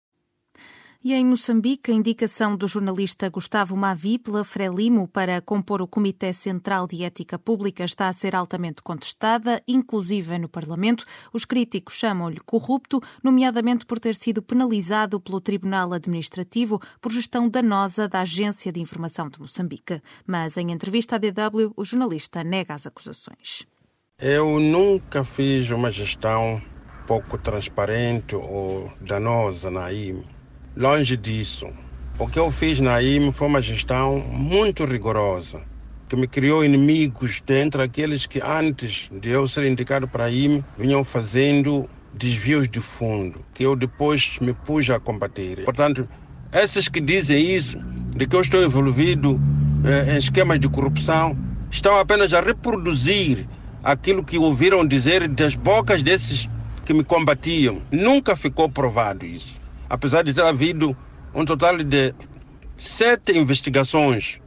E 1.06 1.14
em 1.14 1.26
Moçambique, 1.26 1.92
a 1.92 1.94
indicação 1.94 2.56
do 2.56 2.66
jornalista 2.66 3.28
Gustavo 3.28 3.76
Mavi 3.76 4.18
pela 4.18 4.46
Frelimo 4.46 5.06
para 5.06 5.42
compor 5.42 5.82
o 5.82 5.88
Comitê 5.88 6.32
Central 6.32 6.88
de 6.88 7.04
Ética 7.04 7.38
Pública 7.38 7.84
está 7.84 8.08
a 8.08 8.14
ser 8.14 8.34
altamente 8.34 8.82
contestada, 8.82 9.62
inclusive 9.68 10.40
no 10.40 10.48
Parlamento. 10.48 11.04
Os 11.34 11.44
críticos 11.44 11.96
chamam-lhe 11.96 12.40
corrupto, 12.40 13.02
nomeadamente 13.22 13.86
por 13.86 14.00
ter 14.00 14.16
sido 14.16 14.42
penalizado 14.42 15.20
pelo 15.20 15.42
Tribunal 15.42 15.92
Administrativo 15.92 16.80
por 17.02 17.12
gestão 17.12 17.50
danosa 17.50 18.08
da 18.08 18.22
Agência 18.22 18.72
de 18.72 18.80
Informação 18.80 19.28
de 19.28 19.42
Moçambique. 19.42 20.02
Mas, 20.26 20.56
em 20.56 20.72
entrevista 20.72 21.18
à 21.18 21.20
DW, 21.20 21.74
o 21.76 21.84
jornalista 21.84 22.46
nega 22.46 22.76
as 22.76 22.88
acusações. 22.88 23.68
Eu 24.18 24.58
nunca 24.58 25.22
fiz 25.26 25.70
uma 25.70 25.90
gestão 25.90 26.62
pouco 27.06 27.38
transparente 27.38 28.38
ou 28.38 28.90
danosa 29.02 29.70
na 29.70 29.92
IME 29.92 30.43
Longe 30.76 31.16
disso. 31.16 31.68
O 32.18 32.28
que 32.28 32.40
eu 32.40 32.50
fiz 32.50 32.80
na 32.80 33.00
IME 33.00 33.32
foi 33.32 33.48
uma 33.48 33.62
gestão 33.62 34.18
muito 34.18 34.86
rigorosa, 34.86 35.62
que 36.10 36.16
me 36.16 36.28
criou 36.28 36.66
inimigos 36.66 37.44
dentre 37.46 37.84
aqueles 37.84 38.26
que 38.26 38.42
antes 38.42 39.08
de 39.12 39.30
eu 39.30 39.48
ser 39.48 39.66
indicado 39.66 40.08
para 40.08 40.26
a 40.26 40.32
IME 40.32 40.66
vinham 40.76 41.04
fazendo 41.04 41.88
desvios 42.12 42.68
de 42.68 42.80
fundo, 42.82 43.46
que 43.54 43.64
eu 43.64 43.76
depois 43.76 44.40
me 44.42 44.52
pus 44.52 44.90
a 44.90 45.00
combater. 45.00 45.64
Portanto, 45.64 46.10
esses 46.52 46.90
que 46.90 47.00
dizem 47.00 47.56
isso, 47.56 47.78
de 48.16 48.26
que 48.26 48.36
eu 48.36 48.42
estou 48.42 48.64
envolvido 48.64 49.40
eh, 49.86 50.16
em 50.16 50.18
esquemas 50.18 50.60
de 50.60 50.68
corrupção, 50.68 51.38
estão 51.70 52.00
apenas 52.00 52.34
a 52.34 52.42
reproduzir 52.42 53.48
aquilo 53.84 54.24
que 54.24 54.40
ouviram 54.40 54.88
dizer 54.88 55.28
das 55.28 55.54
bocas 55.54 56.02
desses 56.02 56.50
que 56.84 56.96
me 56.96 57.04
combatiam. 57.04 57.80
Nunca 57.92 58.36
ficou 58.36 58.68
provado 58.68 59.24
isso 59.24 59.62
apesar 59.94 60.24
de 60.24 60.34
ter 60.34 60.42
havido 60.42 60.98
um 61.36 61.46
total 61.46 61.78
de 61.78 62.16
sete 62.76 63.38
investigações 63.38 64.42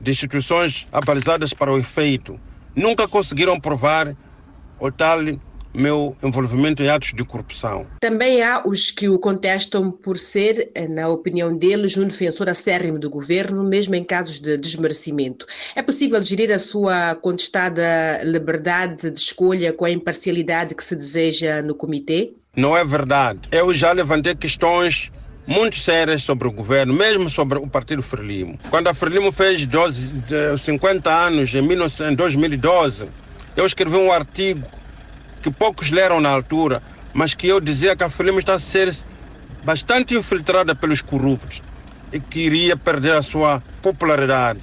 de 0.00 0.10
instituições 0.10 0.86
abalizadas 0.90 1.52
para 1.52 1.70
o 1.70 1.76
efeito, 1.76 2.40
nunca 2.74 3.06
conseguiram 3.06 3.60
provar 3.60 4.16
o 4.80 4.90
tal 4.90 5.18
meu 5.74 6.16
envolvimento 6.22 6.82
em 6.82 6.88
atos 6.88 7.12
de 7.12 7.22
corrupção. 7.22 7.86
Também 8.00 8.42
há 8.42 8.66
os 8.66 8.90
que 8.90 9.10
o 9.10 9.18
contestam 9.18 9.90
por 9.90 10.16
ser, 10.16 10.72
na 10.88 11.08
opinião 11.08 11.54
deles, 11.54 11.94
um 11.98 12.08
defensor 12.08 12.48
acérrimo 12.48 12.98
do 12.98 13.10
governo, 13.10 13.62
mesmo 13.62 13.94
em 13.94 14.02
casos 14.02 14.40
de 14.40 14.56
desmerecimento. 14.56 15.46
É 15.76 15.82
possível 15.82 16.22
gerir 16.22 16.50
a 16.50 16.58
sua 16.58 17.14
contestada 17.14 18.22
liberdade 18.24 19.10
de 19.10 19.18
escolha 19.18 19.70
com 19.70 19.84
a 19.84 19.90
imparcialidade 19.90 20.74
que 20.74 20.82
se 20.82 20.96
deseja 20.96 21.60
no 21.60 21.74
comitê? 21.74 22.32
Não 22.58 22.76
é 22.76 22.84
verdade. 22.84 23.38
Eu 23.52 23.72
já 23.72 23.92
levantei 23.92 24.34
questões 24.34 25.12
muito 25.46 25.78
sérias 25.78 26.24
sobre 26.24 26.48
o 26.48 26.50
governo, 26.50 26.92
mesmo 26.92 27.30
sobre 27.30 27.56
o 27.56 27.68
Partido 27.68 28.02
Frelimo. 28.02 28.58
Quando 28.68 28.88
a 28.88 28.94
Frelimo 28.94 29.30
fez 29.30 29.64
12, 29.64 30.12
50 30.58 31.08
anos, 31.08 31.54
em 31.54 32.14
2012, 32.16 33.10
eu 33.56 33.64
escrevi 33.64 33.94
um 33.94 34.10
artigo 34.10 34.66
que 35.40 35.52
poucos 35.52 35.92
leram 35.92 36.20
na 36.20 36.30
altura, 36.30 36.82
mas 37.14 37.32
que 37.32 37.46
eu 37.46 37.60
dizia 37.60 37.94
que 37.94 38.02
a 38.02 38.10
Frelimo 38.10 38.40
está 38.40 38.54
a 38.54 38.58
ser 38.58 38.92
bastante 39.62 40.16
infiltrada 40.16 40.74
pelos 40.74 41.00
corruptos 41.00 41.62
e 42.12 42.18
que 42.18 42.40
iria 42.40 42.76
perder 42.76 43.12
a 43.12 43.22
sua 43.22 43.62
popularidade, 43.80 44.62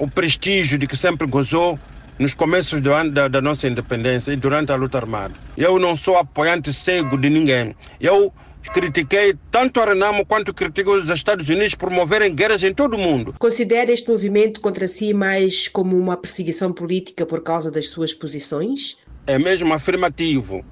o 0.00 0.10
prestígio 0.10 0.76
de 0.76 0.88
que 0.88 0.96
sempre 0.96 1.28
gozou 1.28 1.78
nos 2.20 2.34
começos 2.34 2.82
do 2.82 2.90
da, 3.10 3.28
da 3.28 3.40
nossa 3.40 3.66
independência 3.66 4.30
e 4.30 4.36
durante 4.36 4.70
a 4.70 4.76
luta 4.76 4.98
armada. 4.98 5.34
Eu 5.56 5.78
não 5.78 5.96
sou 5.96 6.18
apoiante 6.18 6.70
cego 6.70 7.16
de 7.16 7.30
ninguém. 7.30 7.74
Eu 7.98 8.30
critiquei 8.74 9.34
tanto 9.50 9.80
a 9.80 9.86
Renamo 9.86 10.26
quanto 10.26 10.52
critiquei 10.52 10.92
os 10.92 11.08
Estados 11.08 11.48
Unidos 11.48 11.74
promoverem 11.74 12.34
guerras 12.34 12.62
em 12.62 12.74
todo 12.74 12.92
o 12.92 12.98
mundo. 12.98 13.34
Considera 13.38 13.90
este 13.90 14.10
movimento 14.10 14.60
contra 14.60 14.86
si 14.86 15.14
mais 15.14 15.66
como 15.66 15.98
uma 15.98 16.14
perseguição 16.14 16.74
política 16.74 17.24
por 17.24 17.42
causa 17.42 17.70
das 17.70 17.88
suas 17.88 18.12
posições? 18.12 18.98
É 19.26 19.38
mesmo 19.38 19.72
afirmativo. 19.72 20.62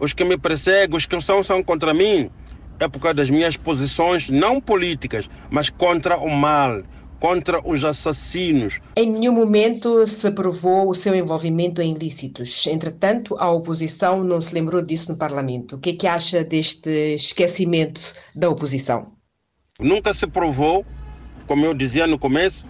Os 0.00 0.12
que 0.12 0.24
me 0.24 0.36
perseguem, 0.36 0.96
os 0.96 1.06
que 1.06 1.20
são, 1.20 1.44
são 1.44 1.62
contra 1.62 1.94
mim, 1.94 2.28
é 2.80 2.88
por 2.88 2.98
causa 2.98 3.14
das 3.14 3.30
minhas 3.30 3.56
posições 3.56 4.28
não 4.28 4.60
políticas, 4.60 5.30
mas 5.48 5.70
contra 5.70 6.16
o 6.16 6.28
mal, 6.28 6.82
contra 7.20 7.60
os 7.68 7.84
assassinos. 7.84 8.80
Em 8.96 9.10
nenhum 9.10 9.32
momento 9.32 10.06
se 10.06 10.30
provou 10.30 10.88
o 10.88 10.94
seu 10.94 11.14
envolvimento 11.14 11.80
em 11.82 11.92
ilícitos. 11.92 12.66
Entretanto, 12.66 13.34
a 13.38 13.50
oposição 13.50 14.22
não 14.22 14.40
se 14.40 14.54
lembrou 14.54 14.82
disso 14.82 15.12
no 15.12 15.18
Parlamento. 15.18 15.76
O 15.76 15.78
que 15.78 15.90
é 15.90 15.94
que 15.94 16.06
acha 16.06 16.44
deste 16.44 17.14
esquecimento 17.14 18.14
da 18.34 18.48
oposição? 18.48 19.12
Nunca 19.80 20.12
se 20.12 20.26
provou, 20.26 20.84
como 21.46 21.64
eu 21.64 21.74
dizia 21.74 22.06
no 22.06 22.18
começo, 22.18 22.66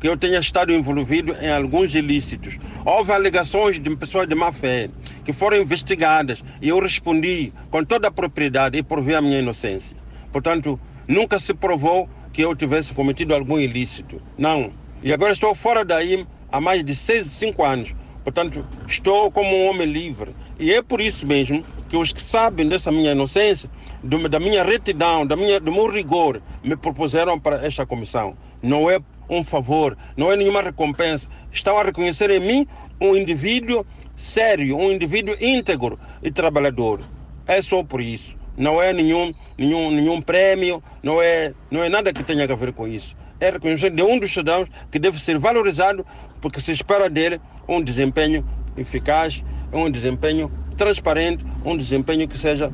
que 0.00 0.08
eu 0.08 0.16
tenha 0.16 0.38
estado 0.38 0.72
envolvido 0.72 1.32
em 1.40 1.50
alguns 1.50 1.94
ilícitos. 1.94 2.58
Houve 2.84 3.12
alegações 3.12 3.80
de 3.80 3.96
pessoas 3.96 4.28
de 4.28 4.34
má 4.34 4.52
fé 4.52 4.90
que 5.24 5.32
foram 5.32 5.56
investigadas 5.56 6.44
e 6.60 6.68
eu 6.68 6.78
respondi 6.78 7.52
com 7.70 7.82
toda 7.82 8.08
a 8.08 8.10
propriedade 8.10 8.76
e 8.76 8.82
provei 8.82 9.14
a 9.14 9.22
minha 9.22 9.38
inocência. 9.38 9.96
Portanto, 10.30 10.78
nunca 11.08 11.38
se 11.38 11.54
provou 11.54 12.08
que 12.34 12.42
eu 12.42 12.54
tivesse 12.54 12.92
cometido 12.92 13.32
algum 13.32 13.58
ilícito. 13.60 14.20
Não. 14.36 14.72
E 15.02 15.12
agora 15.12 15.32
estou 15.32 15.54
fora 15.54 15.84
daí 15.84 16.26
há 16.50 16.60
mais 16.60 16.84
de 16.84 16.92
seis, 16.92 17.26
cinco 17.28 17.64
anos. 17.64 17.94
Portanto, 18.24 18.66
estou 18.88 19.30
como 19.30 19.54
um 19.54 19.68
homem 19.68 19.86
livre. 19.86 20.34
E 20.58 20.72
é 20.72 20.82
por 20.82 21.00
isso 21.00 21.24
mesmo 21.24 21.62
que 21.88 21.96
os 21.96 22.12
que 22.12 22.20
sabem 22.20 22.68
dessa 22.68 22.90
minha 22.90 23.12
inocência, 23.12 23.70
do, 24.02 24.28
da 24.28 24.40
minha 24.40 24.64
retidão, 24.64 25.24
da 25.24 25.36
minha, 25.36 25.60
do 25.60 25.70
meu 25.70 25.86
rigor, 25.88 26.42
me 26.62 26.76
propuseram 26.76 27.38
para 27.38 27.64
esta 27.64 27.86
comissão. 27.86 28.36
Não 28.60 28.90
é 28.90 28.98
um 29.30 29.44
favor, 29.44 29.96
não 30.16 30.32
é 30.32 30.36
nenhuma 30.36 30.60
recompensa. 30.60 31.30
Estão 31.52 31.78
a 31.78 31.84
reconhecer 31.84 32.30
em 32.30 32.40
mim 32.40 32.66
um 33.00 33.14
indivíduo 33.14 33.86
sério, 34.16 34.76
um 34.76 34.90
indivíduo 34.90 35.36
íntegro 35.40 36.00
e 36.20 36.32
trabalhador. 36.32 37.00
É 37.46 37.62
só 37.62 37.84
por 37.84 38.00
isso 38.00 38.36
não 38.56 38.80
é 38.80 38.92
nenhum, 38.92 39.32
nenhum, 39.58 39.90
nenhum 39.90 40.20
prêmio, 40.20 40.82
não 41.02 41.20
é, 41.20 41.52
não 41.70 41.82
é 41.82 41.88
nada 41.88 42.12
que 42.12 42.22
tenha 42.22 42.44
a 42.44 42.56
ver 42.56 42.72
com 42.72 42.86
isso. 42.86 43.16
É 43.40 43.50
reconhecimento 43.50 43.96
de 43.96 44.02
um 44.02 44.18
dos 44.18 44.32
cidadãos 44.32 44.68
que 44.90 44.98
deve 44.98 45.20
ser 45.20 45.38
valorizado 45.38 46.06
porque 46.40 46.60
se 46.60 46.72
espera 46.72 47.10
dele 47.10 47.40
um 47.68 47.82
desempenho 47.82 48.46
eficaz, 48.76 49.44
um 49.72 49.90
desempenho 49.90 50.50
transparente, 50.76 51.44
um 51.64 51.76
desempenho 51.76 52.28
que 52.28 52.38
seja 52.38 52.72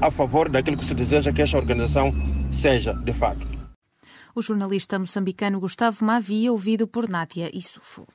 a 0.00 0.10
favor 0.10 0.48
daquilo 0.48 0.76
que 0.76 0.84
se 0.84 0.94
deseja 0.94 1.32
que 1.32 1.42
esta 1.42 1.56
organização 1.56 2.12
seja, 2.50 2.92
de 2.92 3.12
fato. 3.12 3.46
O 4.34 4.42
jornalista 4.42 4.98
moçambicano 4.98 5.58
Gustavo 5.58 6.04
Mavi, 6.04 6.48
ouvido 6.50 6.86
por 6.86 7.08
Nádia 7.08 7.50
Isufo. 7.56 8.06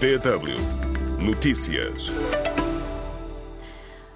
DW 0.00 0.82
Notícias. 1.22 2.10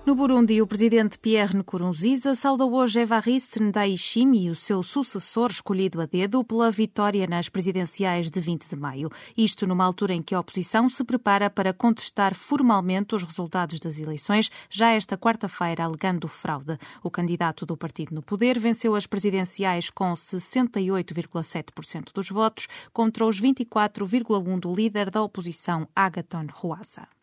No 0.07 0.15
Burundi, 0.15 0.63
o 0.63 0.69
presidente 0.69 1.19
Pierre 1.19 1.59
Nkurunziza 1.59 2.33
saudou 2.37 2.73
hoje 2.75 3.01
Evariste 3.01 3.61
Ndayishimiye, 3.61 4.51
o 4.51 4.55
seu 4.55 4.81
sucessor 4.81 5.51
escolhido 5.51 6.01
a 6.01 6.07
dedo, 6.07 6.45
pela 6.45 6.71
vitória 6.71 7.27
nas 7.27 7.49
presidenciais 7.49 8.31
de 8.31 8.41
20 8.41 8.69
de 8.69 8.77
maio. 8.77 9.11
Isto 9.37 9.67
numa 9.67 9.85
altura 9.85 10.15
em 10.15 10.23
que 10.23 10.33
a 10.33 10.39
oposição 10.39 10.89
se 10.89 11.03
prepara 11.03 11.51
para 11.51 11.73
contestar 11.73 12.37
formalmente 12.37 13.17
os 13.17 13.25
resultados 13.25 13.81
das 13.81 13.99
eleições, 13.99 14.49
já 14.71 14.93
esta 14.93 15.19
quarta-feira, 15.19 15.83
alegando 15.83 16.29
fraude. 16.29 16.79
O 17.03 17.11
candidato 17.11 17.67
do 17.67 17.77
partido 17.77 18.15
no 18.15 18.23
poder 18.23 18.61
venceu 18.61 18.95
as 18.95 19.09
presidenciais 19.09 19.91
com 19.91 20.15
68,7% 20.15 22.13
dos 22.15 22.29
votos, 22.29 22.69
contra 22.93 23.27
os 23.27 23.41
24,1% 23.41 24.61
do 24.61 24.73
líder 24.73 25.11
da 25.11 25.21
oposição, 25.21 25.89
Agaton 25.97 26.47
Rwasa. 26.53 27.16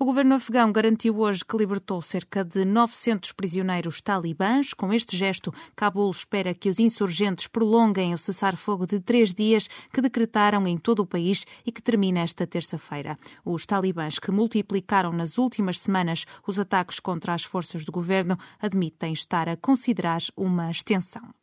O 0.00 0.04
governo 0.04 0.36
afegão 0.36 0.70
garantiu 0.70 1.18
hoje 1.18 1.44
que 1.44 1.56
libertou 1.56 2.00
cerca 2.00 2.44
de 2.44 2.64
900 2.64 3.32
prisioneiros 3.32 4.00
talibãs. 4.00 4.72
Com 4.72 4.92
este 4.92 5.16
gesto, 5.16 5.52
Cabul 5.74 6.08
espera 6.08 6.54
que 6.54 6.68
os 6.68 6.78
insurgentes 6.78 7.48
prolonguem 7.48 8.14
o 8.14 8.18
cessar-fogo 8.18 8.86
de 8.86 9.00
três 9.00 9.34
dias 9.34 9.68
que 9.92 10.00
decretaram 10.00 10.68
em 10.68 10.78
todo 10.78 11.00
o 11.00 11.06
país 11.06 11.44
e 11.66 11.72
que 11.72 11.82
termina 11.82 12.20
esta 12.20 12.46
terça-feira. 12.46 13.18
Os 13.44 13.66
talibãs, 13.66 14.20
que 14.20 14.30
multiplicaram 14.30 15.12
nas 15.12 15.36
últimas 15.36 15.80
semanas 15.80 16.26
os 16.46 16.60
ataques 16.60 17.00
contra 17.00 17.34
as 17.34 17.42
forças 17.42 17.84
do 17.84 17.90
governo, 17.90 18.38
admitem 18.60 19.12
estar 19.12 19.48
a 19.48 19.56
considerar 19.56 20.20
uma 20.36 20.70
extensão. 20.70 21.37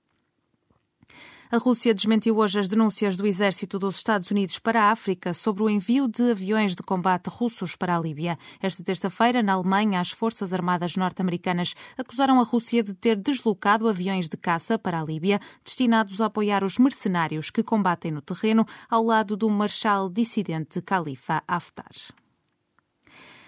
A 1.55 1.57
Rússia 1.57 1.93
desmentiu 1.93 2.37
hoje 2.37 2.59
as 2.59 2.67
denúncias 2.67 3.15
do 3.15 3.25
exército 3.25 3.79
dos 3.79 3.95
Estados 3.95 4.29
Unidos 4.29 4.59
para 4.59 4.83
a 4.83 4.91
África 4.91 5.33
sobre 5.33 5.63
o 5.63 5.69
envio 5.69 6.05
de 6.05 6.31
aviões 6.31 6.75
de 6.75 6.83
combate 6.83 7.29
russos 7.29 7.77
para 7.77 7.95
a 7.95 7.99
Líbia. 7.99 8.37
Esta 8.61 8.83
terça-feira, 8.83 9.41
na 9.41 9.53
Alemanha, 9.53 10.01
as 10.01 10.11
Forças 10.11 10.51
Armadas 10.51 10.97
norte-americanas 10.97 11.73
acusaram 11.97 12.41
a 12.41 12.43
Rússia 12.43 12.83
de 12.83 12.93
ter 12.93 13.15
deslocado 13.15 13.87
aviões 13.87 14.27
de 14.27 14.35
caça 14.35 14.77
para 14.77 14.99
a 14.99 15.05
Líbia 15.05 15.39
destinados 15.63 16.19
a 16.19 16.25
apoiar 16.25 16.61
os 16.61 16.77
mercenários 16.77 17.49
que 17.49 17.63
combatem 17.63 18.11
no 18.11 18.21
terreno 18.21 18.67
ao 18.89 19.01
lado 19.01 19.37
do 19.37 19.49
marshal 19.49 20.09
dissidente 20.09 20.81
Khalifa 20.81 21.41
Haftar. 21.47 21.93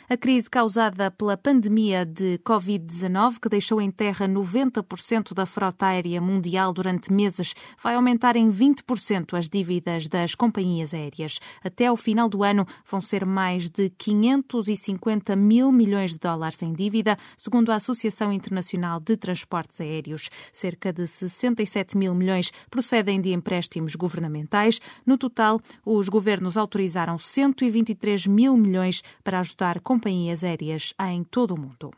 A 0.09 0.15
crise 0.15 0.49
causada 0.49 1.11
pela 1.11 1.35
pandemia 1.35 2.05
de 2.05 2.39
Covid-19, 2.39 3.39
que 3.41 3.49
deixou 3.49 3.81
em 3.81 3.91
terra 3.91 4.25
90% 4.25 5.33
da 5.33 5.45
frota 5.45 5.87
aérea 5.87 6.21
mundial 6.21 6.71
durante 6.71 7.11
meses, 7.11 7.53
vai 7.83 7.93
aumentar 7.93 8.37
em 8.37 8.49
20% 8.49 9.37
as 9.37 9.49
dívidas 9.49 10.07
das 10.07 10.33
companhias 10.33 10.93
aéreas. 10.93 11.41
Até 11.61 11.87
ao 11.87 11.97
final 11.97 12.29
do 12.29 12.41
ano, 12.41 12.65
vão 12.89 13.01
ser 13.01 13.25
mais 13.25 13.69
de 13.69 13.89
550 13.97 15.35
mil 15.35 15.73
milhões 15.73 16.11
de 16.11 16.19
dólares 16.19 16.61
em 16.61 16.71
dívida, 16.71 17.17
segundo 17.35 17.73
a 17.73 17.75
Associação 17.75 18.31
Internacional 18.31 19.01
de 19.01 19.17
Transportes 19.17 19.81
Aéreos. 19.81 20.29
Cerca 20.53 20.93
de 20.93 21.05
67 21.05 21.97
mil 21.97 22.15
milhões 22.15 22.53
procedem 22.69 23.19
de 23.19 23.33
empréstimos 23.33 23.93
governamentais. 23.93 24.79
No 25.05 25.17
total, 25.17 25.59
os 25.85 26.07
governos 26.07 26.55
autorizaram 26.55 27.19
123 27.19 28.25
mil 28.25 28.55
milhões 28.55 29.03
para 29.21 29.41
ajudar 29.41 29.81
companhias 29.81 29.96
aéreas 30.43 30.93
em 30.99 31.23
todo 31.23 31.55
o 31.55 31.59
mundo. 31.59 31.91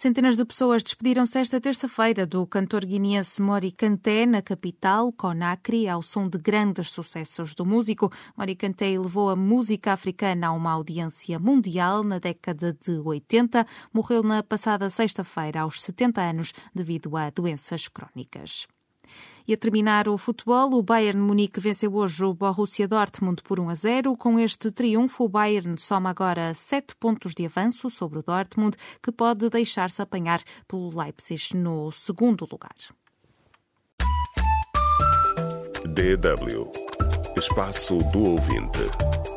Centenas 0.00 0.34
de 0.34 0.46
pessoas 0.46 0.82
despediram-se 0.82 1.38
esta 1.38 1.60
terça-feira 1.60 2.26
do 2.26 2.46
cantor 2.46 2.86
guineense 2.86 3.42
Mori 3.42 3.70
Kanté 3.70 4.24
na 4.24 4.40
capital, 4.40 5.12
Conakry, 5.12 5.86
ao 5.86 6.02
som 6.02 6.26
de 6.26 6.38
grandes 6.38 6.90
sucessos 6.90 7.54
do 7.54 7.66
músico. 7.66 8.10
Mori 8.34 8.56
Kanté 8.56 8.98
levou 8.98 9.28
a 9.28 9.36
música 9.36 9.92
africana 9.92 10.46
a 10.46 10.52
uma 10.52 10.72
audiência 10.72 11.38
mundial 11.38 12.02
na 12.02 12.18
década 12.18 12.72
de 12.72 12.92
80. 12.92 13.66
Morreu 13.92 14.22
na 14.22 14.42
passada 14.42 14.88
sexta-feira, 14.88 15.60
aos 15.60 15.82
70 15.82 16.18
anos, 16.18 16.54
devido 16.74 17.14
a 17.14 17.28
doenças 17.28 17.86
crónicas. 17.86 18.66
E 19.50 19.54
a 19.54 19.56
terminar 19.56 20.08
o 20.08 20.16
futebol, 20.16 20.74
o 20.74 20.80
Bayern 20.80 21.20
Munique 21.20 21.58
venceu 21.58 21.92
hoje 21.96 22.24
o 22.24 22.32
Borussia 22.32 22.86
Dortmund 22.86 23.42
por 23.42 23.58
1 23.58 23.68
a 23.68 23.74
0. 23.74 24.16
Com 24.16 24.38
este 24.38 24.70
triunfo, 24.70 25.24
o 25.24 25.28
Bayern 25.28 25.76
soma 25.76 26.08
agora 26.10 26.54
sete 26.54 26.94
pontos 26.94 27.34
de 27.34 27.46
avanço 27.46 27.90
sobre 27.90 28.20
o 28.20 28.22
Dortmund, 28.22 28.76
que 29.02 29.10
pode 29.10 29.50
deixar-se 29.50 30.00
apanhar 30.00 30.40
pelo 30.68 30.96
Leipzig 30.96 31.56
no 31.56 31.90
segundo 31.90 32.46
lugar. 32.48 32.76
DW 35.84 36.70
Espaço 37.36 37.98
do 38.12 38.22
Ouvinte. 38.30 39.29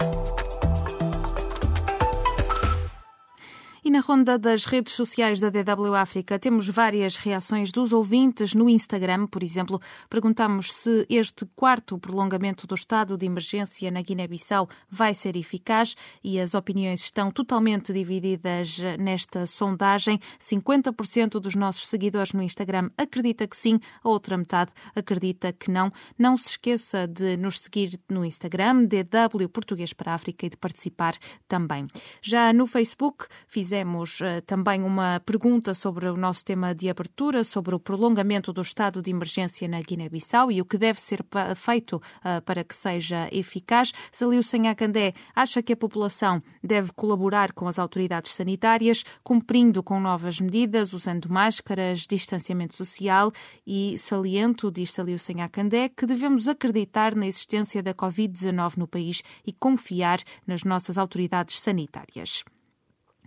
Na 3.94 4.00
ronda 4.00 4.40
das 4.40 4.66
redes 4.66 4.94
sociais 4.94 5.40
da 5.40 5.52
DW 5.52 5.94
África 5.94 6.40
temos 6.40 6.68
várias 6.68 7.16
reações 7.16 7.72
dos 7.72 7.94
ouvintes 7.94 8.56
no 8.56 8.68
Instagram, 8.68 9.28
por 9.28 9.44
exemplo. 9.44 9.80
Perguntamos 10.10 10.74
se 10.74 11.06
este 11.08 11.46
quarto 11.56 12.00
prolongamento 12.00 12.66
do 12.66 12.74
estado 12.74 13.16
de 13.16 13.28
emergência 13.28 13.92
na 13.92 14.02
Guiné-Bissau 14.02 14.68
vai 14.90 15.14
ser 15.14 15.36
eficaz 15.36 15.96
e 16.24 16.40
as 16.40 16.56
opiniões 16.56 17.02
estão 17.02 17.30
totalmente 17.30 17.94
divididas 17.94 18.80
nesta 18.98 19.46
sondagem. 19.46 20.20
50% 20.42 21.40
dos 21.40 21.54
nossos 21.54 21.88
seguidores 21.88 22.34
no 22.34 22.42
Instagram 22.42 22.90
acredita 22.98 23.46
que 23.46 23.56
sim, 23.56 23.80
a 24.04 24.10
outra 24.10 24.36
metade 24.36 24.72
acredita 24.96 25.54
que 25.54 25.70
não. 25.70 25.94
Não 26.18 26.36
se 26.36 26.50
esqueça 26.50 27.08
de 27.08 27.38
nos 27.38 27.60
seguir 27.60 28.00
no 28.10 28.26
Instagram, 28.26 28.86
DW 28.86 29.48
Português 29.50 29.94
para 29.94 30.14
a 30.14 30.16
África 30.16 30.48
e 30.48 30.50
de 30.50 30.58
participar 30.58 31.16
também. 31.48 31.86
Já 32.24 32.52
no 32.52 32.66
Facebook, 32.66 33.28
fizemos 33.48 33.83
fizemos 33.84 34.22
uh, 34.22 34.42
também 34.46 34.82
uma 34.82 35.20
pergunta 35.26 35.74
sobre 35.74 36.08
o 36.08 36.16
nosso 36.16 36.44
tema 36.46 36.74
de 36.74 36.90
abertura, 36.90 37.44
sobre 37.44 37.76
o 37.76 37.80
prolongamento 37.80 38.54
do 38.54 38.62
estado 38.62 39.02
de 39.02 39.12
emergência 39.12 39.68
na 39.68 39.82
Guiné-Bissau 39.82 40.50
e 40.52 40.62
o 40.62 40.66
que 40.66 40.78
deve 40.78 41.02
ser 41.02 41.24
feito 41.56 41.98
uh, 41.98 42.42
para 42.46 42.64
que 42.64 42.74
seja 42.74 43.28
eficaz. 43.32 43.92
Saliu 44.12 44.42
Senhacandé 44.42 45.14
acha 45.36 45.62
que 45.62 45.74
a 45.74 45.78
população 45.78 46.42
deve 46.64 46.94
colaborar 46.94 47.52
com 47.52 47.68
as 47.68 47.78
autoridades 47.78 48.34
sanitárias, 48.34 49.04
cumprindo 49.22 49.84
com 49.84 50.00
novas 50.00 50.40
medidas, 50.40 50.94
usando 50.94 51.30
máscaras, 51.30 52.08
distanciamento 52.08 52.76
social 52.76 53.32
e 53.68 53.98
saliento, 53.98 54.72
diz 54.72 54.92
Saliu 54.92 55.20
Senhacandé, 55.20 55.90
que 55.90 56.06
devemos 56.06 56.48
acreditar 56.48 57.16
na 57.16 57.28
existência 57.28 57.84
da 57.84 57.94
Covid-19 57.94 58.78
no 58.78 58.88
país 58.88 59.22
e 59.46 59.52
confiar 59.52 60.20
nas 60.48 60.64
nossas 60.64 60.98
autoridades 60.98 61.60
sanitárias. 61.60 62.44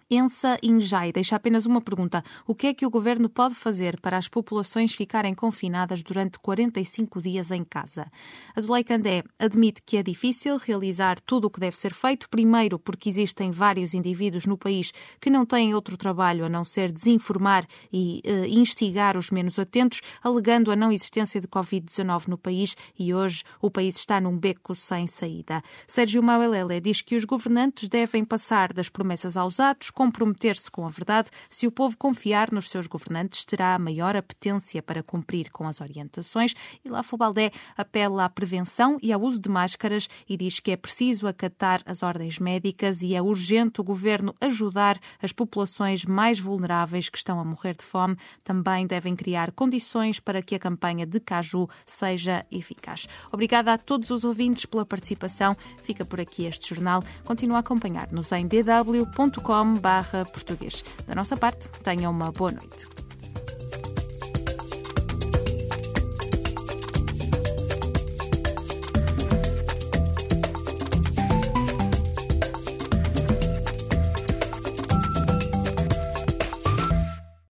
Ensa 0.08 0.56
Injai 0.62 1.10
deixa 1.10 1.34
apenas 1.34 1.66
uma 1.66 1.80
pergunta. 1.80 2.22
O 2.46 2.54
que 2.54 2.68
é 2.68 2.74
que 2.74 2.86
o 2.86 2.90
governo 2.90 3.28
pode 3.28 3.56
fazer 3.56 4.00
para 4.00 4.16
as 4.16 4.28
populações 4.28 4.94
ficarem 4.94 5.34
confinadas 5.34 6.00
durante 6.00 6.38
45 6.38 7.20
dias 7.20 7.50
em 7.50 7.64
casa? 7.64 8.06
Adulei 8.54 8.84
Candé 8.84 9.24
admite 9.36 9.82
que 9.84 9.96
é 9.96 10.04
difícil 10.04 10.58
realizar 10.58 11.18
tudo 11.20 11.46
o 11.46 11.50
que 11.50 11.58
deve 11.58 11.76
ser 11.76 11.92
feito, 11.92 12.30
primeiro 12.30 12.78
porque 12.78 13.08
existem 13.08 13.50
vários 13.50 13.94
indivíduos 13.94 14.46
no 14.46 14.56
país 14.56 14.92
que 15.20 15.28
não 15.28 15.44
têm 15.44 15.74
outro 15.74 15.96
trabalho 15.96 16.44
a 16.44 16.48
não 16.48 16.64
ser 16.64 16.92
desinformar 16.92 17.66
e 17.92 18.22
uh, 18.24 18.44
instigar 18.44 19.16
os 19.16 19.32
menos 19.32 19.58
atentos, 19.58 20.02
alegando 20.22 20.70
a 20.70 20.76
não 20.76 20.92
existência 20.92 21.40
de 21.40 21.48
Covid-19 21.48 22.28
no 22.28 22.38
país 22.38 22.76
e 22.96 23.12
hoje 23.12 23.42
o 23.60 23.68
país 23.68 23.96
está 23.96 24.20
num 24.20 24.38
beco 24.38 24.72
sem 24.72 25.08
saída. 25.08 25.60
Sérgio 25.88 26.22
Mauelele 26.22 26.80
diz 26.80 27.02
que 27.02 27.16
os 27.16 27.24
governantes 27.24 27.88
devem 27.88 28.24
passar 28.24 28.72
das 28.72 28.88
promessas 28.88 29.36
aos 29.36 29.58
atos, 29.58 29.90
comprometer-se 29.96 30.70
com 30.70 30.86
a 30.86 30.90
verdade. 30.90 31.30
Se 31.48 31.66
o 31.66 31.72
povo 31.72 31.96
confiar 31.96 32.52
nos 32.52 32.68
seus 32.68 32.86
governantes, 32.86 33.46
terá 33.46 33.78
maior 33.78 34.14
apetência 34.14 34.82
para 34.82 35.02
cumprir 35.02 35.50
com 35.50 35.66
as 35.66 35.80
orientações. 35.80 36.54
E 36.84 36.88
lá 36.90 37.02
Fobaldé 37.02 37.50
apela 37.74 38.26
à 38.26 38.28
prevenção 38.28 38.98
e 39.02 39.10
ao 39.10 39.22
uso 39.22 39.40
de 39.40 39.48
máscaras 39.48 40.06
e 40.28 40.36
diz 40.36 40.60
que 40.60 40.70
é 40.70 40.76
preciso 40.76 41.26
acatar 41.26 41.80
as 41.86 42.02
ordens 42.02 42.38
médicas 42.38 43.02
e 43.02 43.14
é 43.14 43.22
urgente 43.22 43.80
o 43.80 43.84
governo 43.84 44.34
ajudar 44.38 45.00
as 45.22 45.32
populações 45.32 46.04
mais 46.04 46.38
vulneráveis 46.38 47.08
que 47.08 47.16
estão 47.16 47.40
a 47.40 47.44
morrer 47.44 47.74
de 47.74 47.84
fome. 47.84 48.18
Também 48.44 48.86
devem 48.86 49.16
criar 49.16 49.50
condições 49.52 50.20
para 50.20 50.42
que 50.42 50.54
a 50.54 50.58
campanha 50.58 51.06
de 51.06 51.18
Caju 51.18 51.70
seja 51.86 52.44
eficaz. 52.52 53.08
Obrigada 53.32 53.72
a 53.72 53.78
todos 53.78 54.10
os 54.10 54.24
ouvintes 54.24 54.66
pela 54.66 54.84
participação. 54.84 55.56
Fica 55.82 56.04
por 56.04 56.20
aqui 56.20 56.44
este 56.44 56.74
jornal. 56.74 57.02
Continua 57.24 57.56
a 57.56 57.60
acompanhar-nos 57.60 58.30
em 58.32 58.46
dw.com 58.46 59.85
português. 60.32 60.84
Da 61.06 61.14
nossa 61.14 61.36
parte, 61.36 61.68
tenham 61.82 62.10
uma 62.10 62.32
boa 62.32 62.50
noite. 62.50 62.95